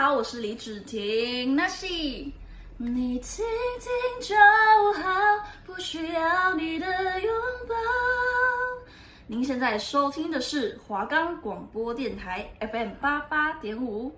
[0.00, 1.84] 好，我是李芷婷，那是
[2.76, 3.44] 你听
[3.80, 3.90] 听
[4.20, 4.36] 就
[5.02, 5.10] 好，
[5.66, 6.86] 不需要你的
[7.20, 7.34] 拥
[7.68, 7.74] 抱。
[9.26, 14.12] 您现在收听的是华冈广播电台 FM 八八点五。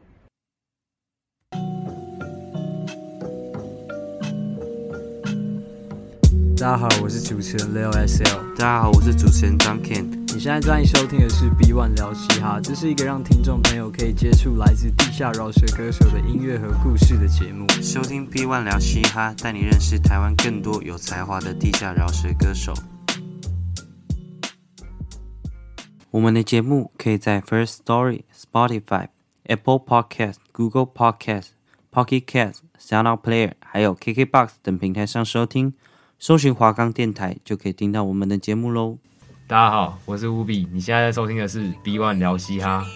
[6.59, 8.55] 大家好，我是主持人 Leo SL。
[8.55, 10.20] 大家好，我是主持人张 Ken。
[10.33, 17.67] 你现在正在收听的是 B One 聊嘻哈，这是一个让听众朋友可以接触来自地下饶舌歌手的音乐和故事的节目。
[17.83, 22.73] 收听 B One 聊嘻哈，带你认识台湾更多有才华的地下饶舌歌手。
[26.13, 29.09] 我们的节目可以在 First Story、Spotify、
[29.45, 31.49] Apple Podcast、Google Podcast、
[31.93, 35.75] Pocket Cast、SoundOut Player，还有 KKBox 等平台上收听。
[36.21, 38.99] 搜寻华冈电台就可以听到我们的节目喽。
[39.51, 42.87] 大家好，我是乌比，你现在在收听的是 B One 聊嘻哈。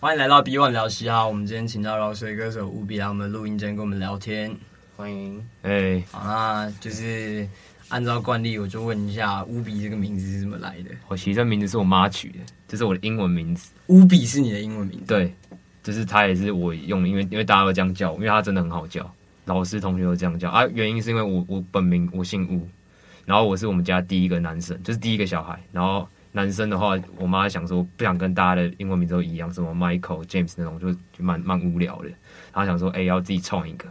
[0.00, 4.56] 欢迎来到 B One 聊嘻哈，我们今天请到饶舌歌手乌比来我们录音间跟我们聊天，
[4.96, 5.40] 欢迎。
[5.62, 7.48] 哎、hey，好，那就是。
[7.88, 10.90] 按照惯例，我就问一下乌比这个名字是怎么来的？
[11.08, 13.72] 我其实这名字是我妈取的，这是我的英文名字。
[13.86, 15.06] 乌比是你的英文名字？
[15.06, 15.34] 对，
[15.82, 19.10] 就是他也是我用的，因为因为大家都这样叫，因为他真的很好叫，
[19.46, 20.66] 老师同学都这样叫啊。
[20.66, 22.68] 原因是因为我我本名我姓乌，
[23.24, 25.58] 然后我是我们家第一个男生，就是第一个小孩。
[25.72, 32.08] 然后男生的话，我妈想说不想跟大家的英文名字都一样，什么 Michael、James 那种，就就蛮蛮无聊的。
[32.52, 33.88] 然后想说，哎、欸，要自己创一个。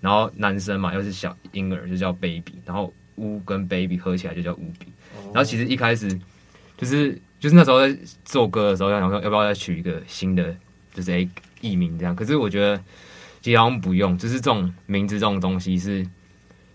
[0.00, 2.54] 然后男生嘛，又是小婴儿，就叫 Baby。
[2.64, 4.86] 然后乌跟 baby 合起来就叫乌比，
[5.26, 6.08] 然后其实一开始
[6.76, 10.56] 就是就是那时候在做歌的时候，要想说要不要再取一个新的，
[10.94, 11.28] 就是诶
[11.60, 12.14] 艺名这样。
[12.14, 12.80] 可是我觉得
[13.42, 16.06] 其实好像不用，就是这种名字这种东西是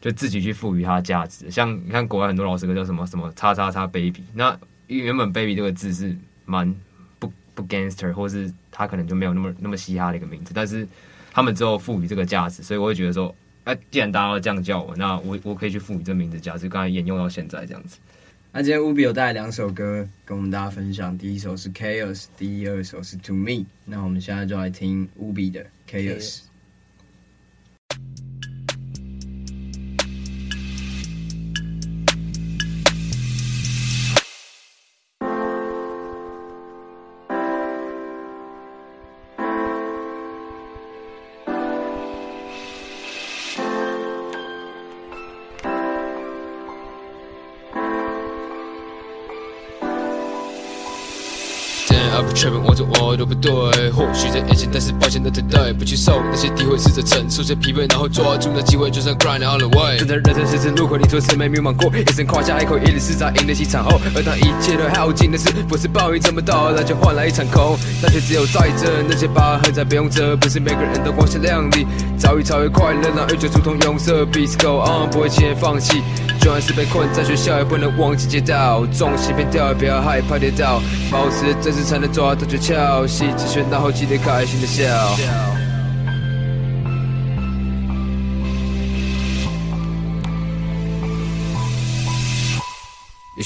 [0.01, 1.49] 就自己去赋予它价值。
[1.49, 4.57] 像你看国外很多老师歌叫什么什么叉叉叉 baby，那
[4.87, 6.75] 原本 baby 这个字是蛮
[7.19, 10.87] 不不 gangster，或是他可能就没有那么那么嘻哈的一个名字，但是
[11.31, 13.33] 他们之后赋予这个价值，所以我会觉得说。
[13.65, 17.97] 哎、既然大家都这样叫我，那我我可以去赋予这名字，假设刚才沿用到现在这样子。
[18.51, 23.65] 那今天乌比有带来两首歌跟我们大家分享，第一首是 Chaos，第二首是 To Me。
[23.85, 26.41] 那我们现在就来听乌比的 Chaos。
[52.33, 53.51] 确认我做我都不对，
[53.91, 59.97] 或许在眼前，但是抱歉的对待，不去受那些诋毁，试着承受些疲惫，然后抓住那机会，就算 grind all the way。
[59.97, 71.85] 正在人生十字路口，你做事没迷茫过，一声夸下一口，一日厮杀赢得起场后，而当一切都耗尽的是不是暴雨这么到来就换来一场空，但却只有在这那些疤痕在被用着，不是每个人都光鲜亮丽，
[72.17, 76.01] 早已超越快乐，让欲求如同用色，Beats go on，不会轻言放弃。
[76.43, 78.85] 就算是被困在学校，也不能忘记街道。
[78.87, 83.07] 重心偏掉，也不要害怕跌倒，保持真实才能抓到诀窍。
[83.07, 85.52] 细节喧闹后记得开心的笑。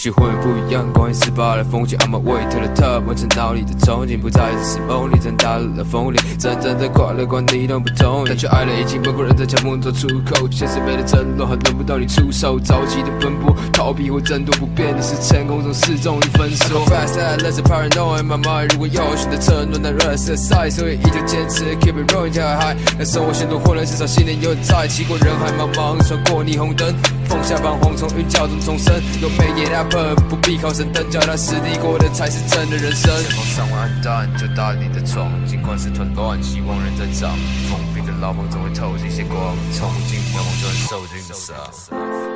[0.07, 16.85] 许会不一样，光阴似把的风景，I'm a way to the top，完成脑里的憧憬，不再是梦里，真打了风铃，真正的快乐观你都不同，但却爱了已经不过人在强梦做出口，现实没了承诺，还轮不到你出手，着急的奔波，逃避或争夺不变的是成功中始终与分手。
[16.85, 26.95] Fast and let's paranoid in my mind，如果要选择承诺，那 rest aside，所以依旧坚持 keep it rolling 跳 high，让生活显得混乱，至少心里有在，骑过人海茫茫，穿过霓虹灯，
[27.27, 30.15] 放下彷徨，从云霄中重生，有美颜的。
[30.29, 33.13] 不必靠神灯，脚踏实地过的才是真的人生。
[33.23, 37.37] 天空尚未暗淡，就打你的窗，尽管是团乱，希望人在长。
[37.69, 42.26] 封闭的牢房总会透进些光，从今愿望就会受尽伤。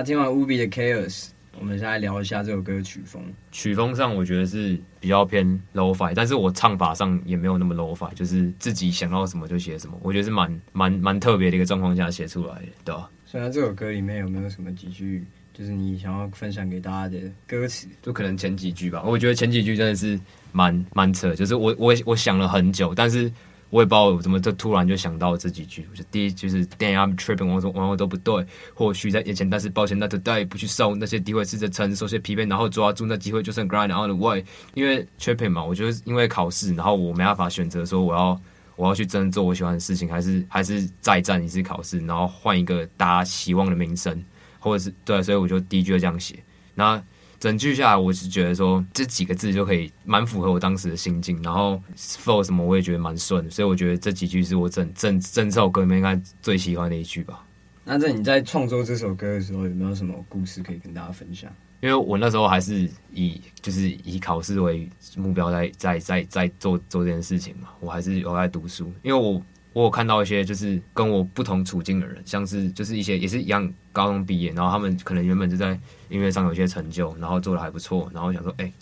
[0.00, 3.22] 那听完乌比的 Chaos，我们现在聊一下这首歌曲风。
[3.52, 9.94] 曲风上我觉得是比较偏 Lo-Fi，但是我唱法上也没有那么 Lo-Fi，就是自己想到什么就写什么。
[10.02, 13.10] 我觉得是蛮蛮蛮特别的一个状况下写出来的，对吧？
[13.26, 17.86] 所以这首歌里面有没有什么几句，就是你想要分享给大家的歌词？
[18.00, 19.02] 就可能前几句吧。
[19.04, 20.18] 我觉得前几句真的是
[20.50, 23.30] 蛮蛮扯，就是我我我想了很久，但是
[23.70, 25.86] 我也不知道怎么就突然就想到这几句。
[25.90, 28.44] 我就第一就是 Damn I'm tripping，我说往往都不对，
[28.74, 34.44] 或许在眼前，但是抱歉那 today 不去受那些诋毁，试着承受些疲惫，然后抓住那机会，就算 grind on the way。
[34.74, 38.40] 因为 tripping 嘛，我觉得因为考试，然后我没办法选择说我要
[38.76, 44.24] 我要去真做我喜欢的事情，还是还是再战一次考试，然后换一个大家希望的名声，
[44.58, 46.42] 或者是对，所以我就第一句就这样写。
[46.74, 47.00] 那
[47.40, 57.42] 整句下来，我是觉得说这几个字就可以蛮符合我当时的心境，然后 flow 什么我也觉得蛮顺，所以我觉得这几句是我整整整这首歌里面应该最喜欢的一句吧。
[57.82, 61.50] 那在你在创作这首歌的时候，有没有什么故事可以跟大家分享？
[61.80, 69.42] 因为我那时候还是以就是以考试为目标在在在在做做这件事情嘛，我还是有在读书，因为我。
[69.72, 75.78] 我有看到一些就是跟我不同处境的人，像是就是一些也是一样高中毕业，然后他们可能原本就在
[76.08, 78.72] 音乐上有些成就，然后做的还不错，然后想说，哎、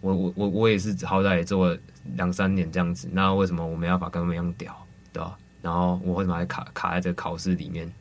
[0.00, 1.78] 我我我我也是好歹也做了
[2.14, 5.36] 两三年这样子，那为什么我没办法跟他们一样屌，对吧？
[5.62, 7.92] 然后我为什么还卡卡在这个考试里面？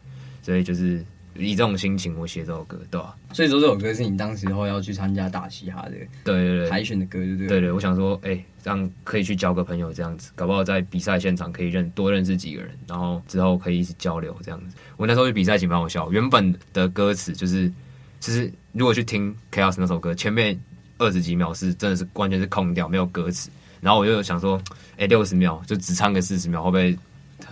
[0.42, 1.04] 所以就是。
[1.38, 3.34] 以这种心情，我写这首歌，对吧、啊？
[3.34, 7.48] 所以说这首歌是你当时候要去参加大嘻哈的，对对对，海选的歌，对不对？
[7.48, 14.76] 对对，我想说，哎、欸，这样可以去交个朋友，这样子，搞不好在比赛现场可以认多认识几个人，然后之后可以一起交流，这样子。
[14.98, 16.12] 我那时候去比赛，挺蛮好笑。
[16.12, 17.72] 原本的歌词就是，
[18.20, 20.58] 其实如果去听 Chaos 那首歌，前面
[20.98, 23.50] 二十几秒是真的是完全是空掉，没有歌词。
[23.82, 24.58] 然后我就想说，
[24.94, 26.98] 哎、欸，六十秒就只唱个四十秒，会不会？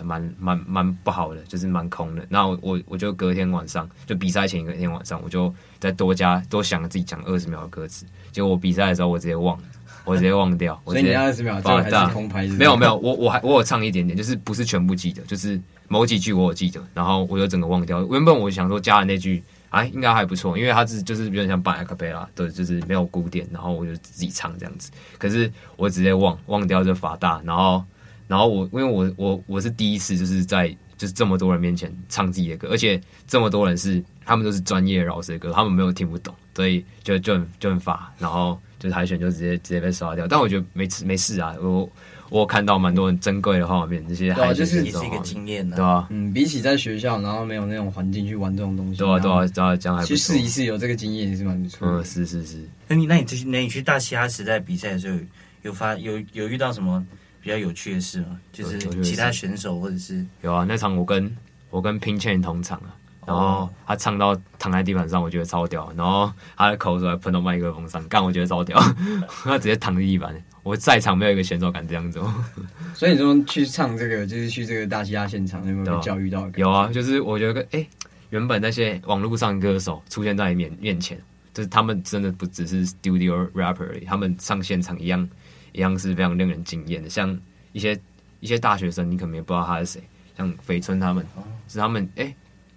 [0.02, 2.24] 蛮蛮蛮不好的，就是蛮空的。
[2.28, 8.04] 那我我我就隔天晚上，就比赛前一个天晚上，我就再多加多想了自己讲二十秒的歌词。
[8.32, 9.64] 结果我比赛的时候，我直接忘了，
[10.04, 10.80] 我直接忘掉。
[10.84, 12.56] 我直接所以你二十秒就还是空拍是是？
[12.56, 18.04] 没有没有，我我还我有唱一点点，就是不是全部记得，就是某几句我有记得，然后我就整个忘掉。
[18.06, 24.90] 原本我想说加的那句，哎，应该还不错，因为他是就是有点像半 acapella，对，就是没有鼓点，然后我就自己唱这样子。
[25.18, 27.84] 可是我直接忘忘掉这法大，然后。
[28.26, 40.26] 然后我，因为我我我是第一次，就是在就是这么多人面前唱自己的歌，而且这么多人是他们都是专业饶舌歌，他们没有听不懂，所以就就很就很烦，然后就是海选就直接直接被刷掉。
[40.26, 41.90] 但我觉得没事没事啊，我
[42.30, 46.06] 我看到蛮多很珍贵的画面，这些海选就是也是一个经验啊，对啊？
[46.10, 51.86] 嗯，比起在学校然后没有那种环境去玩这种东西，对啊对啊，这样还不错，去试一试有这个经验也是蛮不错。
[51.86, 52.64] 嗯，是是是。
[52.88, 55.18] 那你那你去那你去大嘻哈时代比赛的时候，
[55.62, 57.04] 有发有有遇到什么？
[57.44, 58.40] 比较有趣的事吗？
[58.50, 61.36] 就是其他选手或者是有啊，那场我跟
[61.68, 62.96] 我跟 Pin Chain 同场啊，
[63.26, 68.80] 然后他唱到躺在地板上，我觉得超屌，然后他的口水还喷到麦克风上，干我觉得超屌，
[69.44, 72.32] 他直接躺在地板，我在场没有一个选手敢这样做。
[72.96, 76.50] 所以你说去唱这个，就是去这个大西亚现场，有没有被教育到？
[76.56, 77.88] 有啊，就是我觉得哎、欸，
[78.30, 81.20] 原本那些网络上歌手出现在你面面前，
[81.52, 85.28] 就是他们真的不只是 studio rapper 而已，他们上现场一样。
[85.74, 87.36] 一样是非常令人惊艳的，像
[87.72, 88.00] 一些
[88.38, 90.02] 一些大学生，你可能也不知道他是谁，
[90.36, 91.26] 像肥春他们，
[91.66, 92.36] 是他们哎、欸，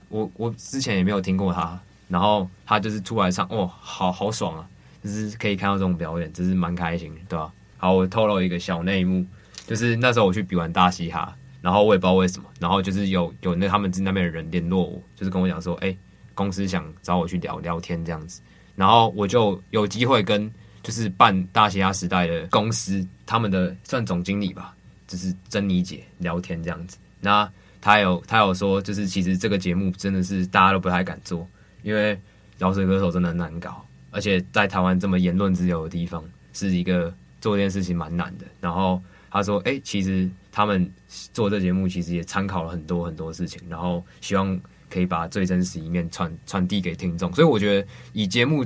[0.09, 4.67] 我我之前也没有听过他，然后他就是出来唱，哦，好好爽啊，
[5.03, 7.53] 就是可以看到这种表演，真是蛮开心的，对吧？
[7.77, 9.23] 好，我透露一个小内幕，
[9.67, 15.97] 就是那时候我去比完大嘻哈，然后我也不知道为什么，然后就是有有那他们那边的人联络我，就是跟我讲说，哎、欸，
[16.33, 18.41] 公司想找我去聊聊天这样子，
[18.75, 20.51] 然后我就有机会跟。
[20.87, 24.73] 就是办大嘻哈时代的公司，他们的算总经理吧，
[25.05, 26.97] 就是珍妮姐聊天这样子。
[27.19, 27.51] 那
[27.81, 31.45] 他有他有说，就是其实这个节目真的是大家都不太敢做，
[31.83, 32.17] 因为
[32.57, 38.45] 饶舌歌手真的很难搞，而且在台湾这么言论自由的地方，是一个做这件事情蛮难的。
[38.61, 40.89] 然后他说，哎、其实他们
[41.33, 44.57] 做这节目其实也参考了很多很多事情，然后希望
[44.89, 47.29] 可以把最真实一面传传递给听众。
[47.33, 48.65] 所以我觉得以节目。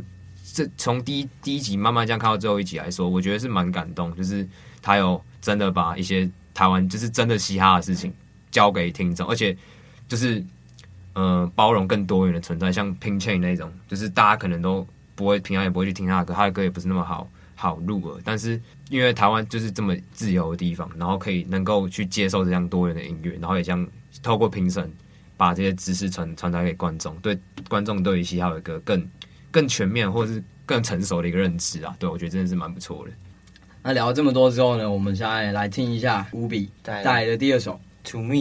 [0.54, 4.48] 这从第一第一集慢慢这样看到最后一集来说，我觉得是蛮感动，就是
[4.82, 8.14] 他有真的把一些台湾就是真的嘻哈的事情
[8.52, 9.56] 交给听众，而且
[10.08, 10.44] 就是
[11.14, 23.86] 嗯、包容更多元的存在，像 Pin Chain 那种，就是大家可能都不会平常也不会去听他的歌，他的歌也不是那么好好入耳，但是因为台湾就是这么自由的地方，然后可以能够去接受这样多元的音乐，然后也将
[24.24, 24.90] 透过评审
[25.36, 29.06] 把这些知识传传达给观众，对观众对于嘻哈的歌更。
[29.52, 33.12] 更全面或者是更成熟的一个认知啊，对，我觉得真的是蛮不错的。
[33.84, 37.80] 那聊了这么多之后呢，我们现在来听一下五比带来的第二首
[38.12, 38.36] 《To Me》。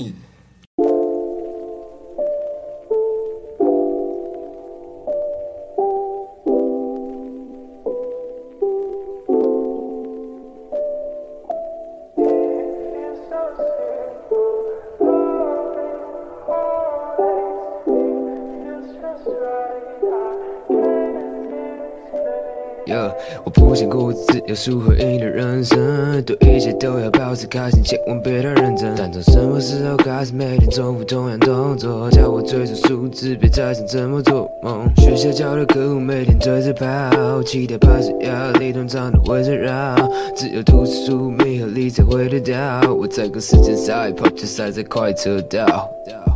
[24.61, 28.95] 过自由输和赢的人生，对一切都要保持开心，千万别太认真。
[28.97, 32.11] 但从什么时候开始每天重复同样动作？
[32.11, 34.87] 叫我追逐数字，别再想怎么做梦。
[34.97, 40.11] 学校教的课我每天追着跑，期待排除压力，通常都会绕绕。
[40.37, 42.93] 只有吐司、粟米和理财会得到。
[42.93, 45.89] 我在跟时间赛跑，就赛在快车道。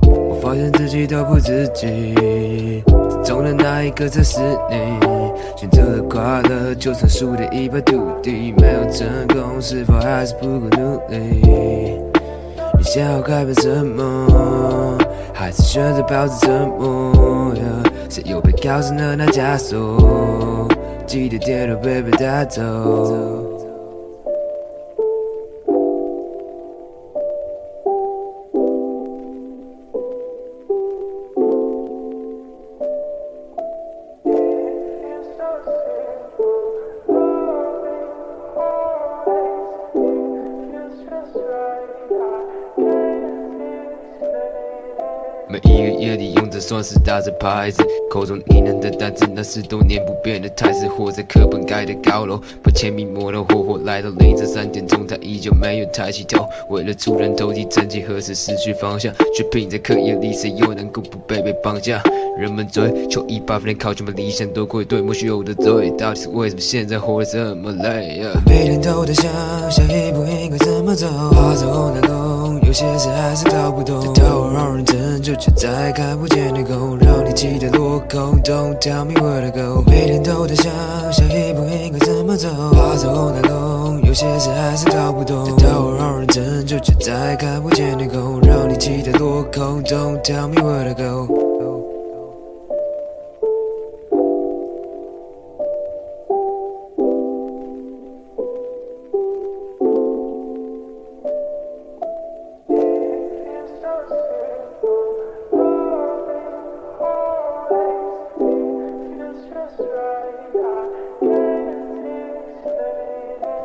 [0.06, 2.82] 我发现自己都不自己，
[3.24, 4.40] 中的那一个才是
[4.70, 4.98] 你。
[5.56, 8.52] 选择了快乐，就算输得一败涂地。
[8.58, 11.40] 没有成功，是否还是不够努力？
[12.76, 14.98] 你想要改变什么？
[15.32, 17.54] 还是选择保持沉默？
[18.10, 19.16] 谁又被铐上了？
[19.16, 20.68] 那枷锁，
[21.06, 22.62] 记得跌落别被带走。
[46.64, 50.88] 算是打着牌子，口中呢喃的单词，那是多年不变的台词。
[50.88, 56.46] 活在课本盖的高楼，把铅笔磨得火火，来到凌晨三点钟，他依旧没有抬起头。
[56.70, 62.02] 为了出人头地，曾几何时失去方向，却拼在课业里，谁又能够不被被绑架？
[62.38, 69.30] 人们追求一百分的考卷，把理想都归队，莫须有的罪，到底是为什么现在活得这么累呀每天都在想，
[69.70, 74.00] 下一步应该怎么走，怕走那路，有些事还是搞不懂。
[74.14, 78.40] 这道路让人成就，却再看不见的空，让你记得落空。
[78.42, 79.82] Don't tell me where to go。
[79.90, 80.72] 每天都在想，
[81.12, 85.44] 下一步应该怎么走，怕走那路，有些事还是搞不懂。
[85.44, 89.82] 这道路让人成就，却再看不见的空，让你记得落空。
[89.84, 91.33] Don't tell me where to go。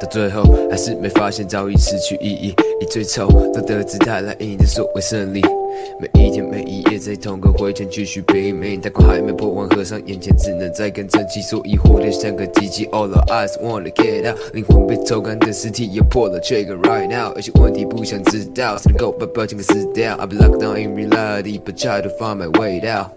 [0.09, 2.55] 最后，还是没发现早已失去意义。
[2.81, 5.41] 以最丑陋的姿态来赢得所谓胜利。
[5.99, 12.85] 每一天每一夜在同个回圈继续拼命，太阳还没破完，合上眼前只能再更争气，所以活得像个机器。
[12.87, 20.17] All the eyes wanna get out，灵魂被抽干的尸体也破了这个 right now，有些问题不想知道，只能够把表情给撕掉。
[20.17, 23.11] I've been locked down in reality，but try to find my way out。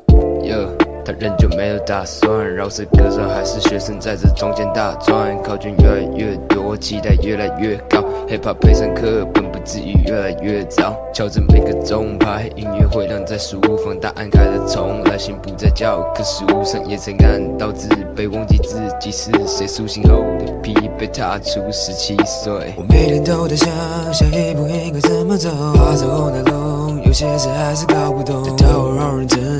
[0.44, 0.81] Yeah。
[1.04, 5.40] 他仍旧没有打算饶舌歌手，还是学生在这中间打转。
[5.42, 7.98] 考卷越来越多，期待越来越高。
[8.28, 10.96] Hip Hop 配上课本，不至于越来越糟。
[11.12, 19.66] 敲着每个钟拍，音乐回荡在书房，答案开了重来，心不在教科书上，也曾感到自卑，忘记自己是谁。
[19.66, 22.52] 苏醒后的疲惫，踏出十七岁。
[22.76, 23.68] 我每天都在想，
[24.12, 25.50] 下一步应该怎么走，
[25.96, 28.42] 走那路，有些事还是搞不懂。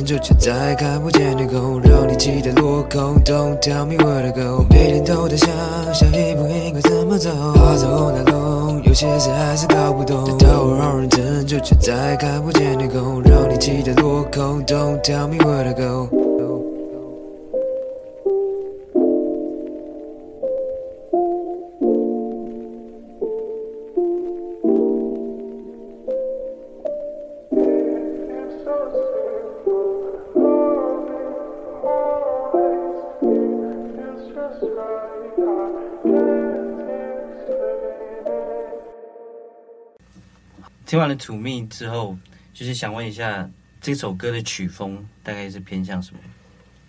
[0.04, 1.36] 就，却在看不见。
[1.36, 4.66] 天空让你期待落空，Don't tell me where to go。
[4.70, 5.48] 每天都在想，
[5.92, 10.24] 下一步应该怎么走，怕走那路，有些事还是搞不懂。
[10.38, 16.21] 这道路让人成就，却再看不见天空，让你期待落空，Don't tell me where to go。
[40.92, 42.14] 听完了《To Me》之后，
[42.52, 43.48] 就是想问一下，
[43.80, 46.20] 这首歌的曲风大概是偏向什么？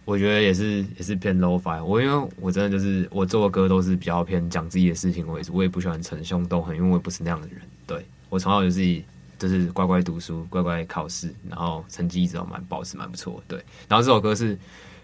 [0.03, 1.81] 我觉得也是，也是偏 Lo-Fi。
[1.81, 7.62] 我因为我真的就是我做的歌都是比较偏讲自己的事情为主，我也不喜欢逞凶斗狠，因为我也不是那样的人。
[7.88, 9.01] 对，我从小就是
[9.39, 13.41] 就是乖乖读书，乖乖考试，然后成绩一直都蛮保持蛮不错。
[13.48, 13.57] 对，
[13.88, 14.50] 然后这首歌是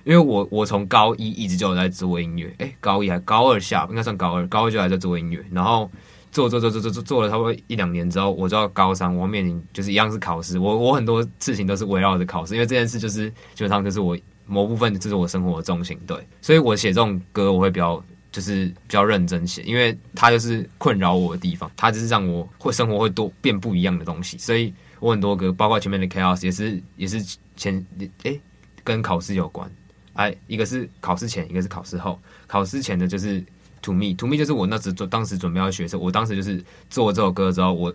[0.04, 5.90] 因为我我从高一一直就有在做音乐，诶、高一还高二下应该算高二，高二就还在做音乐，然后。
[6.32, 10.60] 做做做做做做做了差不多一两年之后，我就要高三，我面临就是一样是考试。
[10.60, 16.00] 我我很多事情都是围绕着考试，因为这件事就是基本上就是我某部分就是我生活的重心。
[16.06, 24.38] 对，所以我写这种歌我会比较就是比较认真写，因为它就是困扰我的地方，它就是让我会生活会多变不一样的东西。
[24.38, 27.84] 所以我很多歌，包括前面的 Chaos 也是也是前
[28.24, 28.40] 诶、
[28.84, 29.70] 跟考试有关，
[30.14, 32.20] 哎，一个是考试前，一个是考试后。
[32.46, 33.44] 考试前的就是。
[33.82, 37.94] To me，To me 就是我那时做当时准备要学的时候，我当时就是做这首歌之后，我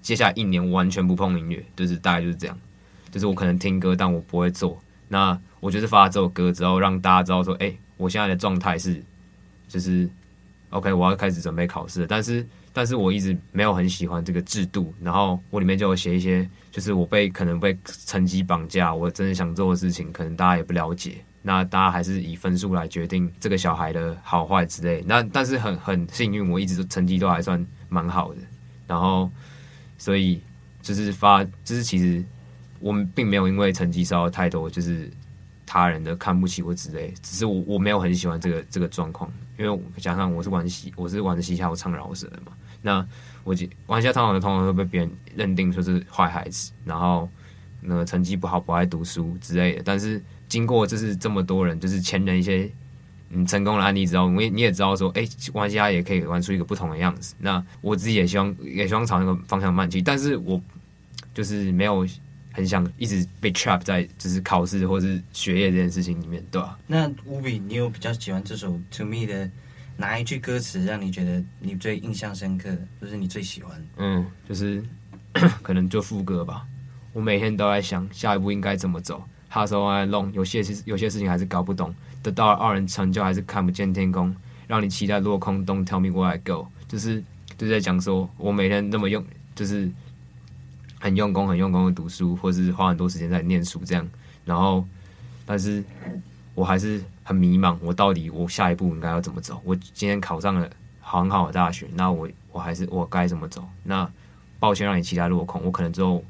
[0.00, 2.58] 接下来一年完全不碰音乐，就是大概就是这样，
[3.10, 4.80] 就是我可能听歌，但我不会做。
[5.08, 9.02] 那我就是发了这首歌之后，让大家知道说，哎、我现在的状态是
[9.68, 10.08] 就是
[10.70, 28.40] OK，我要开始准备考试，但是但是我一直没有很喜欢这个制度，然后我里面就有写一些，就是我被可能被成绩绑架，我真的想做的事情，可能大家也不了解，那大家还是以分数来决定这个小孩的好坏之类，那但是很很幸运，我一直都成绩都还算蛮好的，
[28.86, 29.30] 然后
[29.98, 30.40] 所以
[30.82, 32.24] 就是发，就是其实
[32.78, 35.10] 我们并没有因为成绩受到太多，就是。
[35.72, 42.50] 他人的看不起我之类，只是我我没有很喜欢这个这个状况，因为加上我是玩西，我是玩嘻哈，我唱饶舌的嘛。
[42.82, 43.06] 那
[43.44, 43.54] 我
[43.86, 47.28] 玩嘻哈唱饶舌通常会被别人认定说是坏孩子，然后
[47.80, 49.82] 那个成绩不好，不爱读书之类的。
[49.84, 50.20] 但是
[50.50, 52.70] 经过就是这么多人，就是前人一些
[53.30, 57.34] 嗯成功的案例之后，你你也知道说，哎、欸，玩嘻哈也可以玩出一个不同的样子。
[57.38, 60.60] 那我自己也希望也希望朝那个方向迈进，但是我
[61.32, 62.06] 就是没有。
[62.52, 66.76] 很想一直被 trap 在就是考试或是学业这件事情里面，对吧？
[66.84, 69.48] 那乌比，你有比较喜欢这首 To Me 的
[69.96, 73.86] 哪一句歌词，让你觉得你最印象深刻，或是你最喜欢？
[73.98, 74.82] 嗯，就是
[75.62, 76.66] 可能就副歌吧。
[77.12, 84.34] 我每天都在想下一步应该怎么走，Hustle all along，有些事有些事情还是搞不懂，得到了傲人成就还是看不见天空，
[84.66, 85.66] 让你期待落空。
[85.66, 87.22] Don't tell me where I go，就是
[87.58, 89.90] 就在讲说我每天那么用，就是。
[91.02, 94.06] 很用功，很用功的读书，或是花很多时间在念书这样，
[94.44, 94.84] 然后，
[95.46, 95.82] 但是
[96.54, 99.58] 我还是很迷茫，我到底我下一步应该要怎么走？
[99.64, 100.68] 我今天考上了
[101.00, 103.66] 很好的大学，那我我还是我该怎么走？
[103.82, 104.06] 那
[104.58, 106.22] 抱歉让你期待落空，我可能之后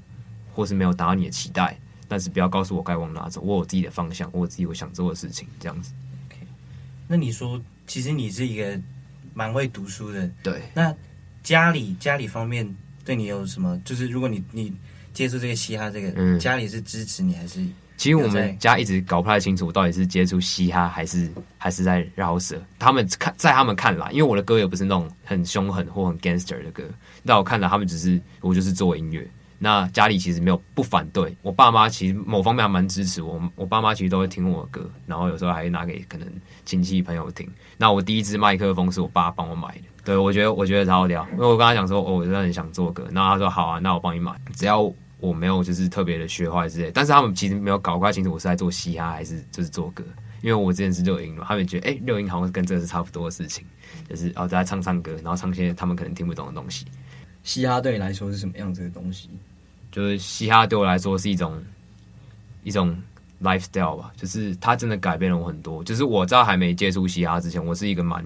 [0.55, 1.77] 或是没有达到你的期待，
[2.11, 5.93] 但是不要告诉我该往哪走，我有自己的方向，我有自己我想做的事情，这样子。
[6.27, 6.45] OK，
[7.07, 8.79] 那你说，其实你是一个
[9.33, 10.61] 蛮会读书的，对？
[10.75, 10.93] 那
[11.45, 12.69] 家里家里方面。
[13.03, 13.81] 对你有什么？
[13.83, 14.73] 就是如果你你
[15.15, 17.65] 接触这个嘻哈，这个、嗯、家里是支持你还是？
[17.97, 22.63] 其实我们家一直搞不太清楚，我到底是接触嘻哈还是还是在饶舌。
[22.79, 26.85] 他们看在他们看来，因为我的歌也不是那种很凶狠或很 gangster 的歌，
[27.25, 29.29] 在我看来，他们只是我就是做音乐。
[29.63, 33.39] 那家里其实没有不反对，我爸妈其实某方面还蛮支持我。
[33.55, 36.27] 我爸妈其实都会听我的歌，然后有时候还会拿给可能
[36.65, 37.47] 亲戚朋友听。
[37.77, 39.83] 那我第一支麦克风是我爸帮我买的。
[40.03, 44.81] 对，我觉得我觉得超屌，因为我跟他讲说，哦，我真的很想做歌，那他说好啊，那我帮你买，只要
[45.19, 46.91] 我没有就是特别的学坏之类。
[46.91, 50.03] 但是他们其实没有搞不太清楚我是在做嘻哈还是就是做歌，
[50.41, 53.67] 因为我之前是六音嘛，他们觉得哎，六音好像跟这个是差不多的事情，
[54.09, 56.87] 就是哦在唱唱歌，然后唱些他们可能听不懂的东西。
[57.43, 59.31] 嘻哈对你来说是什么样子的东西？
[59.91, 61.63] 就是嘻哈对我来说是一种
[62.63, 62.97] 一种
[63.43, 65.83] lifestyle 吧，就是它真的改变了我很多。
[65.83, 68.25] 就是我在还没接触嘻哈之前，我是一个蛮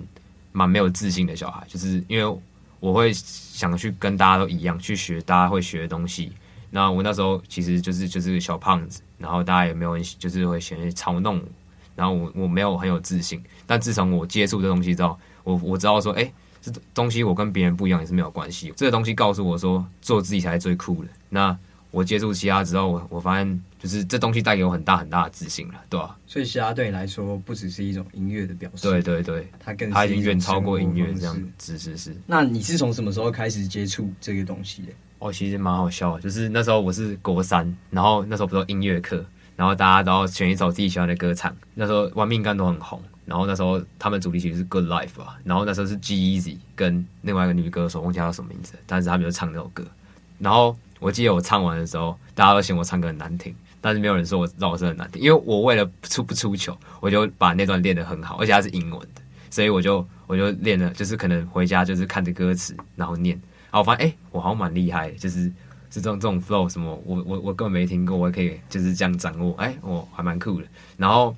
[0.52, 2.40] 蛮没有自信的小孩，就是因为
[2.80, 6.32] 我会想去跟大家都一样去学大家会学的东西。
[6.70, 11.44] 那我那时候其实就是就是小胖子，然后大家也没有很就是会选嘲弄我，
[11.94, 13.42] 然后我我没有很有自信。
[13.66, 16.30] 但自从我接触这东西之后，我我知道说，哎、
[16.64, 18.72] 这东西我跟别人不一样也是没有关系。
[18.74, 21.10] 这个东西告诉我说，做自己才是最酷的。
[21.28, 21.54] 那
[21.90, 26.16] 我接触嘻哈之后，我我发现就是这东西带给我很大很大的自信了，对吧、啊？
[26.26, 31.50] 所以嘻哈对你来说不只是一种音乐的表现，对对对，它更它已经远超过音乐这样。
[31.60, 32.16] 是是是。
[32.26, 34.88] 那你是从什么时候开始接触这个东西的？
[35.18, 39.24] 哦，其实蛮好笑的，就是那时候我是国三，然后那时候不是音乐课，
[39.54, 41.54] 然后大家都要选一首自己喜欢的歌唱。
[41.74, 43.00] 那时候玩命干都很红。
[43.26, 49.84] 然后那时候他们主题曲是 Good Life 吧，然后那时候是 G-Eazy 跟另外一个女歌手，忘记叫什么名字，但是他们就唱那首歌。
[50.38, 63.34] 然后我记得我唱完的时候，大家都嫌我唱歌很难听，但是没有人说我让我声很难听，因为我为了出不出糗，我就把那段练得很好，而且它是英文的，所以我就我就练了，就是可能回家就是看着歌词然后念，
[63.70, 65.44] 然后我发现哎，我好像蛮厉害，就是
[65.90, 70.66] 是这种这种 flow 什么，我我我根本没听过，我也可以就是这样掌握，哎，我还蛮酷的。
[70.98, 71.34] 然后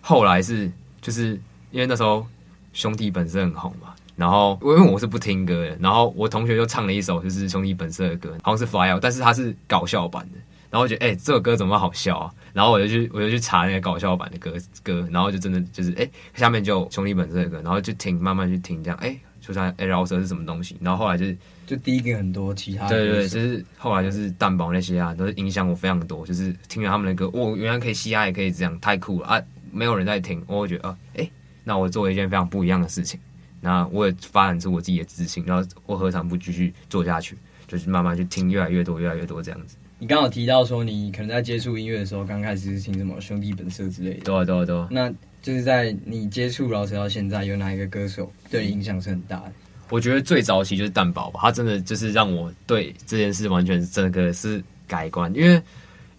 [0.00, 0.68] 后来是。
[1.00, 2.26] 就是因为那时候
[2.72, 10.38] 兄弟本色很红嘛，然后因为我是不听歌的，然后我同学就唱了一首就是兄弟本色的歌，好像是 Fly Out，但是它是搞笑版的，
[10.70, 21.36] 然后我觉得哎、欸、这首歌怎么好笑啊，然后我就去我就去查那个搞笑版的歌歌，然后就真的就是哎、欸、下面就兄弟本色的歌，然后就听慢慢去听这样，哎、欸、就像哎饶舌是什么东西，然后后来就是
[21.66, 29.42] 就第一个很多其他对对对，就是后来就是蛋堡那些啊都是影响我非常多，就是听了他们的歌，我、哦、原来可以嘻哈也可以这样，太酷了啊！
[29.72, 31.32] 没有人在听，我会觉得啊，哎、欸，
[31.64, 33.18] 那我做一件非常不一样的事情，
[33.60, 37.36] 那我也发展出我自己的自信，然后我何尝不继续做下去？
[37.66, 39.76] 就是慢慢去听越来越多，越来越多这样子。
[40.00, 44.88] 你刚好提到说，你可能在接触音乐的时候，刚开始是听什么兄弟本色之类的，对啊，对啊，对啊。
[44.90, 45.08] 那
[45.40, 49.52] 就是在你接触饶舌到现在，有哪一个歌手对你影响是很大的？
[49.90, 55.62] 我觉得最早期就是蛋堡吧，他真的就是让我对这件事完全整个是改观，因为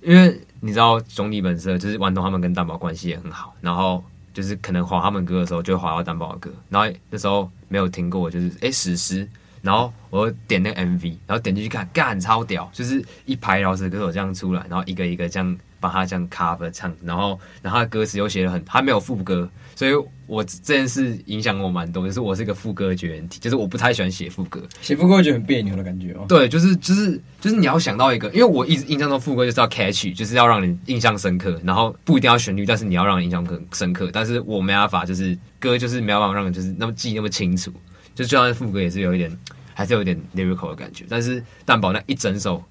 [0.01, 0.39] 因为。
[0.61, 4.01] 你知道兄弟本色就是顽童他们跟蛋堡关系也很好，然后
[4.33, 9.27] 就是可能划他们歌的时候，就会滑到蛋堡的歌，然后那时候没有听过，就是哎史诗，
[9.61, 15.57] 然后我点那个 MV，然后点进去看，干超屌，就是一排饶舌歌手这样出来，然后一个一个这样。
[15.81, 19.91] 帮他这样 cover 唱，然后，然后他歌词又写的很，他没有副歌，所以
[20.27, 26.25] 我这件事影响我蛮多，就是我是一个副歌绝缘体，就是我不太喜欢写副歌，写副歌会觉得很别扭的感觉哦。
[26.29, 37.71] 对，就是就是就是你要想到一个，因为我一直印象中副歌就是要 catchy，就是要让人印象深刻，然后不一定要旋律，但是你要让人印象很深刻，但是我没办法，就是歌就是没办法让人就是那么记那么清楚，
[38.13, 39.35] 就就算副歌也是有一点，
[39.73, 42.63] 还是有一点 lyrical 的感觉，但是蛋堡那一整首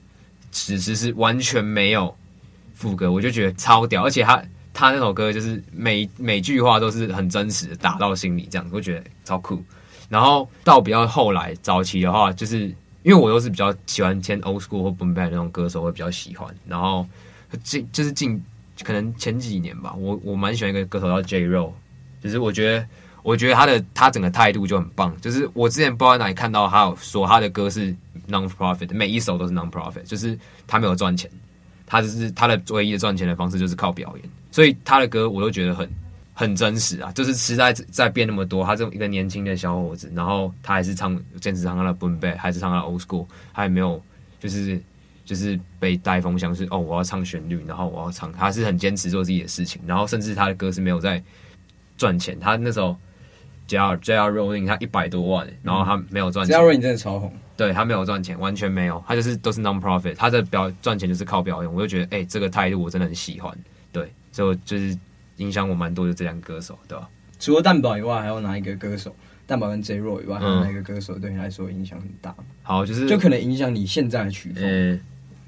[0.53, 2.15] 其实是完全没有。
[2.81, 9.63] 副歌我就觉得超屌，而且他他那首歌就是每每句话都是很真实的，打到心里这样子，我觉得超酷。
[10.09, 12.69] 然后到比较后来早期的话，就是
[13.03, 16.49] 因为我都是比较喜欢听 old school 或 boom bap 那种歌手，会比较喜欢。
[16.67, 17.07] 然后
[17.63, 18.43] 近就是近
[18.83, 21.73] 可能前几年吧，我我蛮喜欢一个歌手叫 J Ro，
[22.23, 22.87] 就是我觉得
[23.23, 25.15] 我觉得他的他整个态度就很棒。
[25.21, 27.95] 就是我之前不知道哪里看到他有说他的歌是
[28.29, 31.31] non-profit，每一首都是 non-profit，就是他没有赚钱。
[31.91, 35.91] 他就是他的唯一的赚钱的方式就是靠表演，所以他的歌我都觉得很
[36.33, 37.11] 很真实啊。
[37.11, 44.01] 就是时代在变那么多，他这种一个年轻的小伙子，然后他还是唱坚持唱他的 boom b a 还是唱他的 old school，他也没有
[44.39, 44.81] 就是
[45.25, 51.21] 就是被带风向是哦，我要唱旋律，然后我要唱，他是很坚持做自己的事情，然后甚至他的歌是没有在
[51.99, 52.39] 赚钱。
[52.39, 52.97] 他那时候
[53.69, 56.57] JR JR Rolling 他一百多万，然后他没有赚钱。
[56.57, 57.33] JR Rolling 真的超红。
[57.61, 63.55] 对，他没有赚钱，完全没有，他就是都是 non-profit，他的表赚钱就是靠表演，我就觉得，哎、欸，这个态度我真的很喜欢，
[63.93, 64.99] 对，所以我就是
[65.37, 67.07] 影响我蛮多的这两个歌手，对吧？
[67.39, 69.15] 除了蛋堡以外，还有哪一个歌手？
[69.47, 72.35] 蛋堡跟 J Ro 以外，还有哪一个歌手对你来说影响很大？
[72.63, 75.01] 好，就是就可能影响你现在的曲风。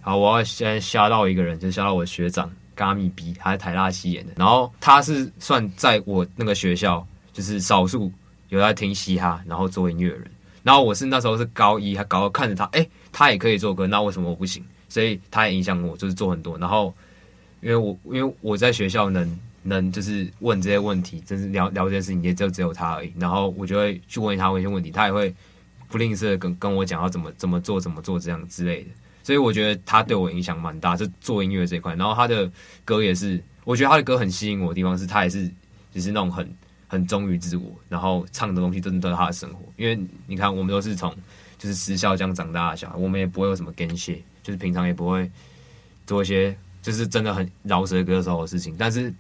[0.03, 8.13] 好，我要先吓到一个人，就是吓到我的学长 Gami B，他是台大戏演的，然后他是算在我那个学校，就是少数
[8.51, 10.31] 有在听嘻哈，然后做音乐人。
[10.63, 14.65] 然后我是那时候是高一，他高二看着他，哎，他也可以做歌，那为什么我不行？
[14.89, 16.57] 所以他也影响我，就是做很多。
[16.59, 16.95] 然后
[17.61, 23.13] 因为我因为我在学校能能就是问这些问题，就是聊聊这件事情，也就只有他而已。
[23.19, 25.35] 然后我就会去问他问一些问题，他也会
[25.89, 28.91] 不吝啬跟跟我讲要怎么怎么做怎么做这样之类的。
[29.25, 31.95] 所以我觉得他对我影响蛮大，就做音乐这一块。
[31.97, 32.49] 然后他的
[32.85, 35.51] 歌也是，我觉得他的歌很吸引我的地方是，他也是
[35.93, 36.49] 就是那种很。
[36.93, 39.61] 很忠于自我，然后唱的东西真的都是他的生活。
[39.79, 41.11] 因为你看，我们都是从
[41.57, 45.31] 就是私校这样长大的小孩，我们也不会有什么跟谢，就是平常也不会
[46.07, 48.77] 做一些就是真的很饶舌歌手的事情。
[48.79, 49.11] 但是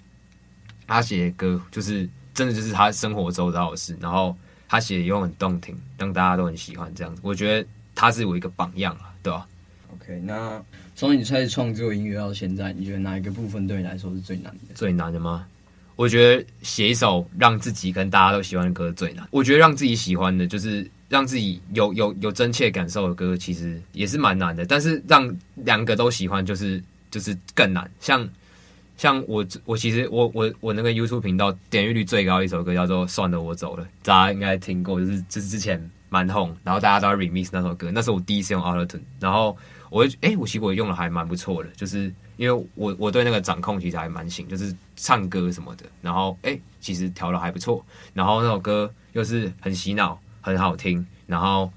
[0.86, 4.36] 他写的歌就是真的就是他生活周遭的事，然后
[4.68, 7.22] 他写的又很动听，让大家都很喜欢这样子。
[7.24, 9.48] 我觉得他是我一个榜样啊，对吧
[9.94, 10.62] ？OK，那
[10.94, 14.74] 从你开始创作音乐到现在，你觉得哪一个部分对你来说是最难的？
[14.74, 15.46] 最难的吗？
[15.96, 19.26] 我觉得写一首让自己跟大家都喜欢的歌最难。
[19.30, 24.64] 我觉得让自己喜欢的，就是让自己有有有真切感受的歌，其实也是蛮难的。
[24.64, 27.90] 但是让两个都喜欢，就是就是更难。
[28.00, 28.28] 像
[28.96, 39.56] 像我我其实我我我那个 YouTube 频道点阅率最高的一首歌叫做《算了我走了》，大家应该听过，就是就是之前蛮红，然后大家都要 remix 那首歌，那是我第一次用 Auto-Tune，然后
[39.92, 42.12] 我哎、欸，我其实我用的还蛮不错的，就是。
[42.38, 51.70] 因为我我对那个掌控其实还蛮行，就是唱歌什么的，然后哎、其实调的还不错，然后那首歌又是很洗脑，很好听，然后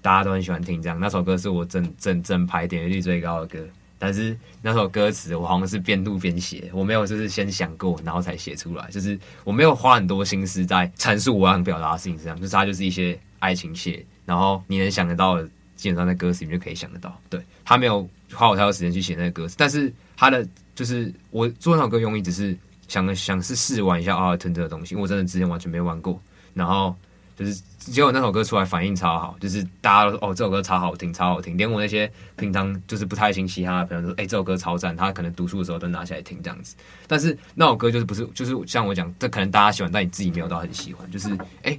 [0.00, 0.98] 大家都很喜欢听这样。
[0.98, 3.58] 那首歌是我整整整排点击率最高的歌，
[3.98, 15.46] 但是那首歌词我好像是边录边写，我没有就是先想过，然后才写出来，就是我没有花很多心思在阐述我想表达的事情上，就是它就是一些爱情写，然后你能想得到的。
[15.76, 22.56] 基本上在歌词里面就可以想得到，对，他没有花我太多时间去写那个歌词，但是他的就是我做那首歌用意只是
[22.88, 26.20] 想想是试玩一下 Auto-Tune 这个东西，因为我真的之前完全没玩过，
[26.54, 26.94] 然后
[27.36, 36.74] 就是结果那首歌出来反应超好，就是大家都说哦，这首歌超好听，超好听，连我那些平常就是不太听嘻哈的朋友都说，哎、这首歌超赞，他可能读书的时候都拿起来听这样子，
[37.06, 41.78] 但是那首歌就是不是就是像我讲，这可能大家喜欢，但你自己没有到很喜欢，就是哎。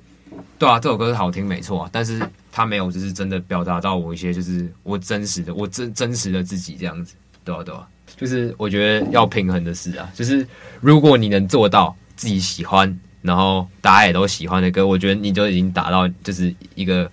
[0.60, 2.22] 对啊，这首歌是好听没错啊，但是
[2.58, 10.44] 他没有就是真的表达到我一些就是我真实的我真真实的自己这样子，对啊对啊，就是我觉得要平衡的事啊，就是
[10.82, 17.08] 如果你能做到自己喜欢，然后大家也都喜欢的歌，我觉得你就已经达到就是一个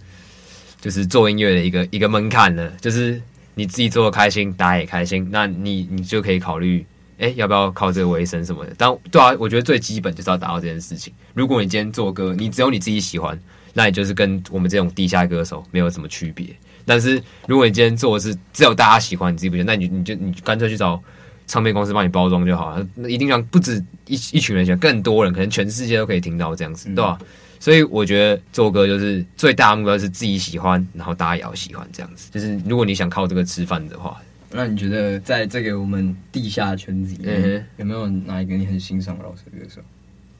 [0.80, 3.20] 就是做音乐的一个一个门槛了，就是
[3.54, 6.86] 你自己做的开心，大家也开心，那你你就可以考虑。
[7.16, 8.74] 哎，要不要靠这个为生什么的？
[8.76, 11.12] 但对啊，我觉得最基本就是要达到这件事情。
[11.32, 13.38] 如果你今天做歌，你只有你自己喜欢，
[13.74, 16.46] 那你就是跟我们这种地下歌手没有什么区别。
[16.86, 21.02] 但是如果你今天做的是只有大家喜欢，你自己不行，那你你就你干脆去找
[21.46, 22.86] 唱片公司帮你包装就好了。
[22.94, 27.18] 那一定让不止一一群人喜欢，更多人可能全世界都可以听到这样子，对吧？
[27.58, 32.30] 所以我觉得做歌就是最大的目标是自己喜欢，然后大家也要喜欢这样子。
[32.30, 39.80] 就是如果你想靠这个吃饭的话，那你觉得在这个我们地下圈子里面，有没有哪一个你很欣赏的老师歌手？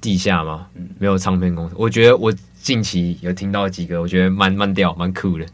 [0.05, 0.67] 地下吗？
[0.75, 1.75] 嗯，没有唱片公司。
[1.79, 5.47] 我觉得我近期有听到几个，我觉得蛮蛮屌、蛮酷的。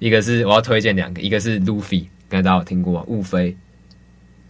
[0.00, 3.56] 一个是我要推荐两个，一个是 Luffy，刚才大家有听过雾飞，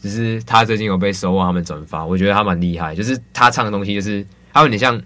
[0.01, 2.95] 就是他最近有被收获他们转发，我觉得他蛮厉害。
[2.95, 4.99] 就是他唱的东西，就是还有点像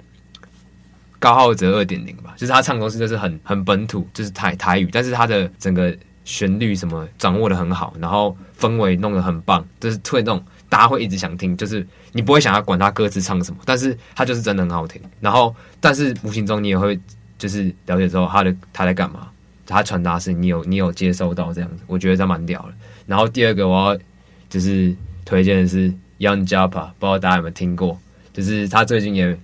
[1.19, 5.93] 高浩哲二点零吧，就是他唱的东西就是很很本土，就是台台语，但是他的整个
[6.25, 11.85] 旋律什么掌握的很好，然后氛围弄得很棒，就是会那种大家会一直想听，就是
[12.17, 15.01] 你不会想要管他歌词唱什么，但是他就是真的很好听。
[15.21, 16.99] 然后，但是无形中你也会
[17.39, 19.29] 就是了解之后他的他在干嘛。
[19.69, 22.69] 他传达是你有你有接收到这样子，我觉得他蛮屌的。
[23.05, 24.01] 然后第二个我要
[24.49, 27.99] 就是推荐的是 Young Japa，不知道大家有没有听过？
[28.33, 29.37] 就是他最近也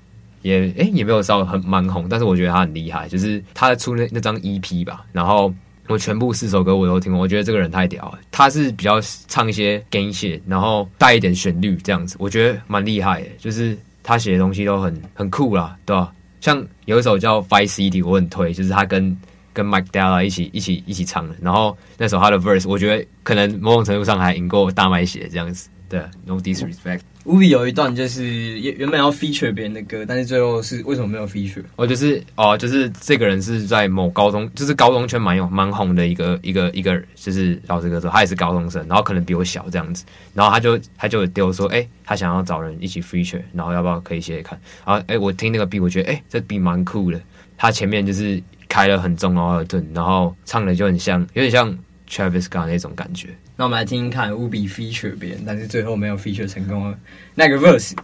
[0.42, 3.08] 也诶、也没有稍微很蛮红，但是我觉得他很厉害。
[3.08, 5.52] 就是他出那那张 EP 吧，然后
[5.88, 8.18] 我全部四首歌我都听过，我觉得这个人太屌了。
[8.30, 13.28] 他是比较唱一些 g a n s h i t 然后带一点旋律这样子，我觉得蛮厉害的。
[13.38, 16.12] 就是他写的东西都很很酷啦，对吧？
[16.40, 19.16] 像有一首叫 Five City，我很推，就是他跟
[19.52, 25.68] 跟 Mike Della 一起一起一起唱的，然后那首他的 verse，我觉得可能某种程度上还赢过大麦写这样子。
[25.92, 27.00] 对，No disrespect。
[27.26, 28.24] Ubi 有一段就是
[28.60, 31.62] 原原本要 feature 别人的歌，但是最后是为什么没有 feature？
[31.76, 44.58] 哦，就是哦，就是这个人是在某高中，就是高中圈蛮有蛮红的一个一个一个，就是老师歌手，他也是高中生，然后可能比我小这样子，然后他就他就丢说，哎、欸，他想要找人一起 feature，然后要不要可以写写看？
[44.86, 47.20] 然后哎、欸，我听那个 beat，我觉得哎、欸，这 beat 蛮酷的，
[47.58, 48.42] 他前面就是。
[48.68, 51.76] 开了很重奥尔顿，然后唱的就很像，有点像
[52.12, 53.30] Travis Scott 那种感觉。
[53.56, 56.98] 那我们来听听看，Ubi feature 别人，但是最后没有 feature 成功了，
[57.34, 57.94] 那个 verse。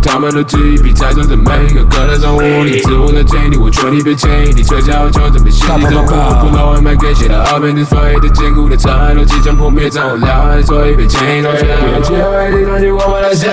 [0.00, 11.64] 他们的记忆比在座的每个歌都掌握你自我的经历，我劝你别轻易，你嘴角就准备心里的苦，不老外卖给谁的耳边的飞的坚固的残留即将破灭，在我两岸所以别轻易妥协。
[11.64, 13.50] 别机会地上去我们的线，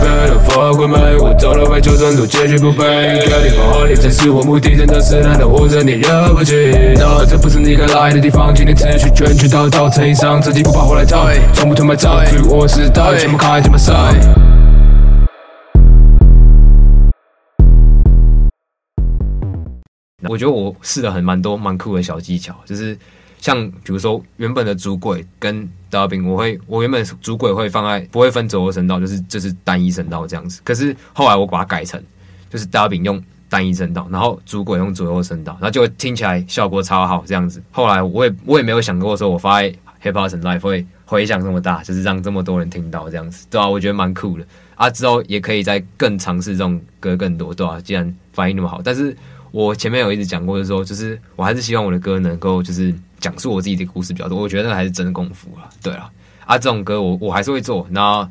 [0.00, 3.20] 别的佛光美，我走了回九层都结局不悲。
[3.28, 6.54] 各地烽火里真实我目的真的是难道我惹你惹不起
[6.96, 13.92] ？No，这不是你该来的地方，今天持续卷曲到到成衣裳，自己不怕后来退，从不退卖早，自我时代，全部开这么赛。
[20.28, 22.96] 我觉得我试了很蛮多蛮酷的小技巧，就是
[23.38, 30.60] 像比如说原本的主轨跟 dubbing，我会我原本主轨会放在不会分左右声道，就是就是单一声道这样子。
[30.64, 32.02] 可是后来我把它改成
[32.48, 37.62] 就是 dubbing 用单一声道，然后主轨用左右声道，然后就会听起来效果超好这样子。
[37.70, 39.70] 后来我也我也没有想过说我发在
[40.02, 44.88] Hip Hop Live 会回响这么大，就是让这么多人听到这样子，对啊，我觉得蛮酷的啊。
[44.88, 49.14] 之后也可以再更尝试这种歌更多，对啊，既然反应那么好，但是。
[49.54, 54.40] 我前面有一直讲过的时候，就是我还是希望我的歌能够就是讲述我自己的故事比较多。
[54.40, 56.10] 我觉得那个还是真的功夫啊，对啊，
[56.44, 58.28] 啊，这种歌我我还是会做，然后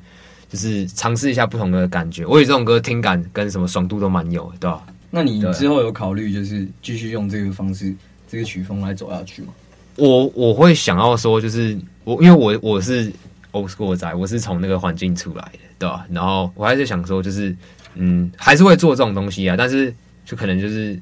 [0.49, 2.25] 就是尝试一下不同的感觉。
[2.25, 4.85] 我觉得这种歌听感跟什么爽度都蛮有，对吧？
[5.09, 7.95] 那你之后有考虑就是继续用这个方式、
[8.27, 9.53] 这个曲风来走下去吗？
[9.95, 13.09] 我我会想要说，就是我因为我我是
[13.53, 16.05] old school 仔，我是从那个环境出来的，对吧？
[16.11, 17.55] 然后我还是想说，就是
[17.95, 20.99] 嗯，还是会做这种东西啊，但是就可能就是。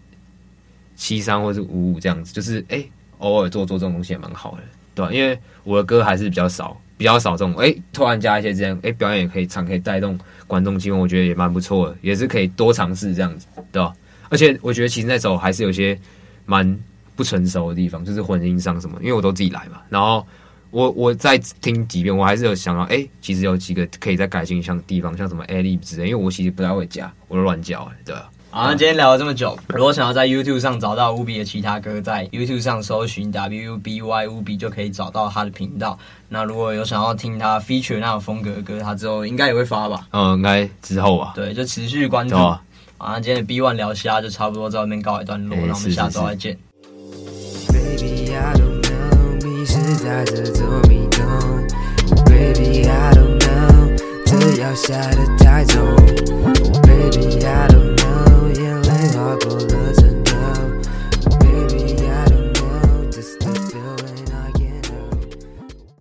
[1.02, 2.86] 七三或是五五这样子，就是哎、
[3.18, 4.58] 偶尔做做这种东西也蛮好的，
[4.94, 5.12] 对吧？
[5.12, 13.92] 因为我的歌还是比较少，比较少这种哎、突然加一些这样哎、表演也可以唱，可以带动观众气氛，我觉得也蛮不错的，也是可以多尝试这样子，对吧？
[14.30, 16.00] 而且我觉得其实那首还是有些
[16.46, 16.80] 蛮
[17.16, 19.82] 不成熟的地方，就是混音上什么，因为我都自己来嘛。
[19.90, 20.24] 然后
[20.70, 28.30] 我我再听几遍，我还是有想到哎、其实有几个可以再改进像地方，像什么 ad-lib 之类，因为我其实不太会加，我都乱叫，对吧？
[28.54, 35.98] 好，那今天聊了这么久，如果想要在 YouTube 上找到 Ubi 的其他歌，在 YouTube 上搜寻 W U B Y Ubi 就可以找到他的频道。
[36.28, 40.06] 那如果有想要听他 feature 那种风格的歌，他之后应该也会发吧？
[40.12, 41.32] 嗯，应该之后吧。
[41.34, 42.36] 对，就持续关注。
[42.36, 42.62] 啊，
[42.98, 46.58] 好，那今天的 B One 聊虾就差不多在外面告一段落，那、欸、我们下周再见。
[47.70, 51.24] Baby, I don't know, 迷失在这座迷宫。
[52.26, 55.96] Baby, I don't know, 这要下得太重。
[56.82, 57.91] Baby, I don't
[59.40, 59.81] struggle